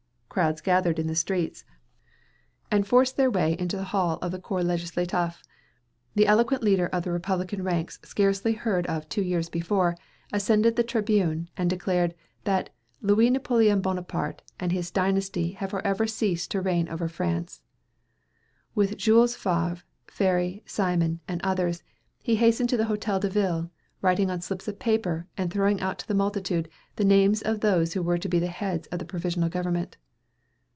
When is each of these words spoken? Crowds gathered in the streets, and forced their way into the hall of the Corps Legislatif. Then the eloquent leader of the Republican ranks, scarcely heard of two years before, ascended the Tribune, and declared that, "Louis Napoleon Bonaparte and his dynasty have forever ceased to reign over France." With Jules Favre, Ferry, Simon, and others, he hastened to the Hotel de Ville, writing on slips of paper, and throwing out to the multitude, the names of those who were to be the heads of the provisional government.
Crowds 0.33 0.61
gathered 0.61 0.97
in 0.97 1.07
the 1.07 1.13
streets, 1.15 1.65
and 2.71 2.87
forced 2.87 3.17
their 3.17 3.29
way 3.29 3.53
into 3.59 3.75
the 3.75 3.83
hall 3.91 4.17
of 4.21 4.31
the 4.31 4.39
Corps 4.39 4.63
Legislatif. 4.63 5.11
Then 5.11 5.33
the 6.15 6.25
eloquent 6.25 6.63
leader 6.63 6.87
of 6.87 7.03
the 7.03 7.11
Republican 7.11 7.63
ranks, 7.63 7.99
scarcely 8.05 8.53
heard 8.53 8.87
of 8.87 9.09
two 9.09 9.21
years 9.23 9.49
before, 9.49 9.97
ascended 10.31 10.77
the 10.77 10.85
Tribune, 10.85 11.49
and 11.57 11.69
declared 11.69 12.15
that, 12.45 12.69
"Louis 13.01 13.29
Napoleon 13.29 13.81
Bonaparte 13.81 14.41
and 14.57 14.71
his 14.71 14.89
dynasty 14.89 15.51
have 15.51 15.71
forever 15.71 16.07
ceased 16.07 16.49
to 16.51 16.61
reign 16.61 16.87
over 16.87 17.09
France." 17.09 17.61
With 18.73 18.95
Jules 18.95 19.35
Favre, 19.35 19.83
Ferry, 20.07 20.63
Simon, 20.65 21.19
and 21.27 21.41
others, 21.43 21.83
he 22.23 22.37
hastened 22.37 22.69
to 22.69 22.77
the 22.77 22.85
Hotel 22.85 23.19
de 23.19 23.27
Ville, 23.29 23.69
writing 24.01 24.31
on 24.31 24.39
slips 24.39 24.69
of 24.69 24.79
paper, 24.79 25.27
and 25.35 25.51
throwing 25.51 25.81
out 25.81 25.99
to 25.99 26.07
the 26.07 26.13
multitude, 26.15 26.69
the 26.95 27.03
names 27.03 27.41
of 27.41 27.59
those 27.59 27.95
who 27.95 28.01
were 28.01 28.17
to 28.17 28.29
be 28.29 28.39
the 28.39 28.47
heads 28.47 28.87
of 28.93 28.99
the 28.99 29.03
provisional 29.05 29.49
government. 29.49 29.97